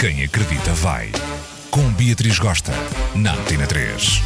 [0.00, 1.12] Quem acredita vai.
[1.70, 2.72] Com Beatriz Gosta,
[3.14, 4.22] na Antena 3.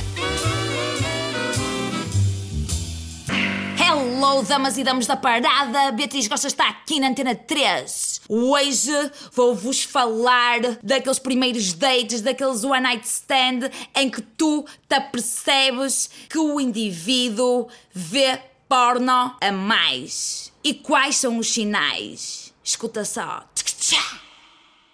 [3.77, 5.91] Hello, damas e damos da parada!
[5.91, 8.21] Beatriz Gosta está aqui na Antena 3.
[8.29, 8.93] Hoje
[9.33, 16.39] vou-vos falar daqueles primeiros dates, daqueles one night stand em que tu te apercebes que
[16.39, 20.53] o indivíduo vê porno a mais.
[20.63, 22.55] E quais são os sinais?
[22.63, 23.43] Escuta só.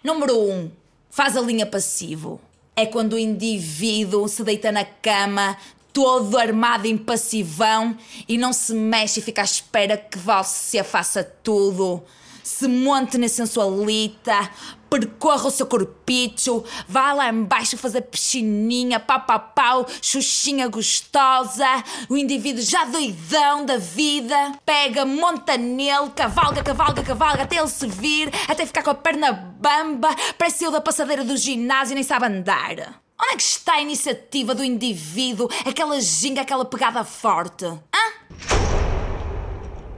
[0.03, 0.51] Número 1.
[0.51, 0.71] Um,
[1.11, 2.41] faz a linha passivo.
[2.75, 5.57] É quando o indivíduo se deita na cama,
[5.93, 7.95] todo armado em passivão
[8.27, 12.01] e não se mexe e fica à espera que você faça tudo.
[12.43, 14.49] Se monte na sensualita,
[14.89, 21.65] percorra o seu corpicho, vá lá embaixo fazer piscininha, pau pau pau, xuxinha gostosa,
[22.09, 27.87] o indivíduo já doidão da vida, pega, monta nele, cavalga, cavalga, cavalga, até ele se
[27.87, 32.03] vir, até ficar com a perna bamba, parece eu da passadeira do ginásio e nem
[32.03, 33.01] sabe andar.
[33.23, 37.65] Onde é que está a iniciativa do indivíduo, aquela ginga, aquela pegada forte?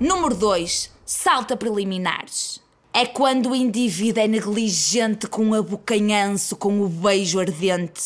[0.04, 0.92] Número 2.
[1.06, 2.60] Salta preliminares.
[2.92, 8.02] É quando o indivíduo é negligente com o abocanhanço, com o beijo ardente.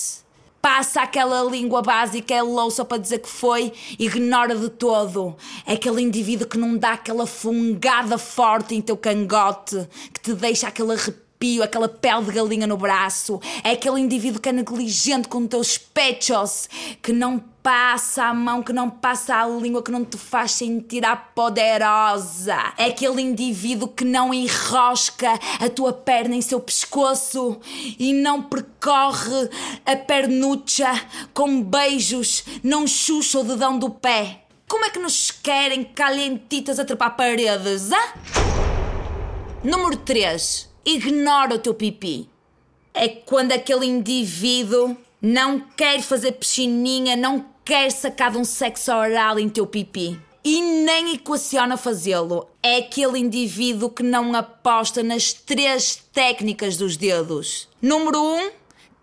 [0.61, 5.35] Passa aquela língua básica, é louça para dizer que foi, ignora de todo.
[5.65, 10.67] É aquele indivíduo que não dá aquela fungada forte em teu cangote, que te deixa
[10.67, 11.26] aquele arrepio,
[11.63, 13.39] aquela pele de galinha no braço.
[13.63, 16.69] É aquele indivíduo que é negligente com teus pechos,
[17.01, 21.05] que não passa a mão, que não passa a língua, que não te faz sentir
[21.05, 22.73] a poderosa.
[22.77, 27.59] É aquele indivíduo que não enrosca a tua perna em seu pescoço
[27.99, 29.49] e não percorre
[29.85, 30.89] a pernucha
[31.33, 34.43] com beijos, não chucha o dedão do pé.
[34.67, 38.13] Como é que nos querem calientitas a trepar paredes, ah?
[39.63, 40.69] Número 3.
[40.89, 42.29] Ignora o teu pipi.
[42.93, 49.37] É quando aquele indivíduo não quer fazer piscininha, não quer sacar de um sexo oral
[49.37, 50.17] em teu pipi.
[50.45, 52.47] E nem equaciona fazê-lo.
[52.63, 57.67] É aquele indivíduo que não aposta nas três técnicas dos dedos.
[57.81, 58.51] Número 1, um,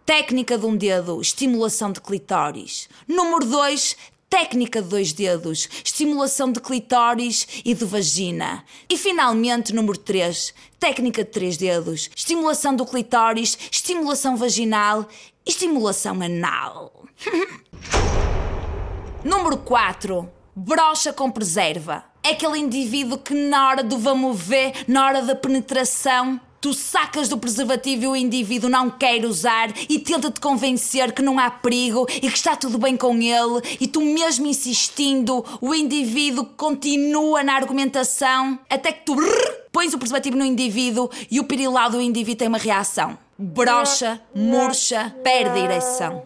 [0.06, 2.88] técnica de um dedo, estimulação de clitóris.
[3.06, 3.94] Número 2,
[4.34, 8.64] técnica de dois dedos, estimulação de clitóris e de vagina.
[8.90, 15.06] E finalmente, número 3, técnica de três dedos, estimulação do clitóris, estimulação vaginal
[15.46, 17.04] e estimulação anal.
[19.22, 22.04] número 4, brocha com preserva.
[22.20, 27.28] É aquele indivíduo que na hora do vamos ver, na hora da penetração, tu sacas
[27.28, 32.06] do preservativo e o indivíduo não quer usar e tenta-te convencer que não há perigo
[32.08, 37.54] e que está tudo bem com ele e tu mesmo insistindo, o indivíduo continua na
[37.54, 42.38] argumentação até que tu brrr, pões o preservativo no indivíduo e o pirilau do indivíduo
[42.38, 43.18] tem uma reação.
[43.36, 46.22] Brocha, murcha, perde a ereção.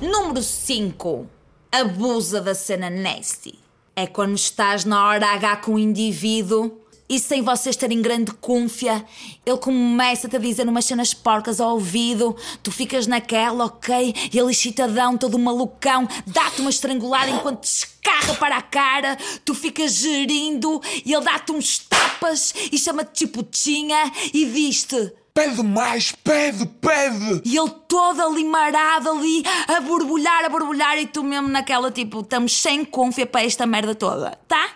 [0.00, 1.26] Número 5.
[1.72, 3.58] Abusa da cena nasty.
[3.96, 6.79] É quando estás na hora H com o indivíduo
[7.10, 9.04] e sem vocês terem grande confia,
[9.44, 14.14] ele começa-te a dizer umas cenas porcas ao ouvido, tu ficas naquela, ok?
[14.32, 19.56] E ele excitadão, todo malucão, dá-te uma estrangulada enquanto te escarra para a cara, tu
[19.56, 25.12] ficas gerindo e ele dá-te uns tapas e chama-te chiputinha e diz-te.
[25.34, 27.42] Pede mais, pede, pede!
[27.44, 32.20] E ele todo ali marado ali, a borbulhar, a borbulhar, e tu mesmo naquela tipo,
[32.20, 34.70] estamos sem confia para esta merda toda, tá?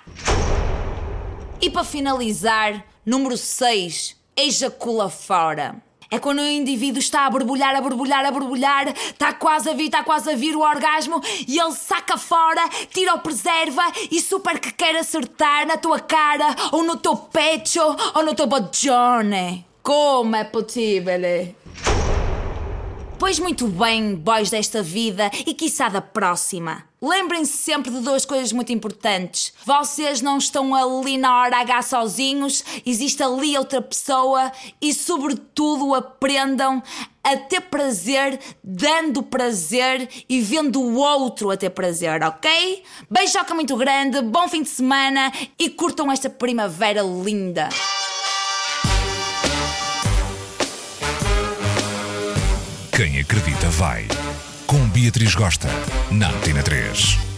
[1.65, 5.83] E para finalizar, número 6, ejacula fora.
[6.11, 9.87] É quando o indivíduo está a borbulhar, a borbulhar, a borbulhar, está quase a vir,
[9.87, 14.61] está quase a vir o orgasmo e ele saca fora, tira o preserva e super
[14.61, 17.81] que quer acertar na tua cara, ou no teu pecho,
[18.15, 19.65] ou no teu bojone.
[19.83, 21.55] Como é possível?
[23.19, 26.85] Pois muito bem, boys desta vida e quiçá da próxima.
[27.05, 29.53] Lembrem-se sempre de duas coisas muito importantes.
[29.63, 36.83] Vocês não estão ali na hora H sozinhos, existe ali outra pessoa e, sobretudo, aprendam
[37.23, 42.83] a ter prazer dando prazer e vendo o outro a ter prazer, ok?
[43.11, 47.69] Beijoca muito grande, bom fim de semana e curtam esta primavera linda.
[52.97, 54.07] Quem acredita vai.
[54.95, 55.69] Beatriz Gosta,
[56.13, 57.34] na Antena 3.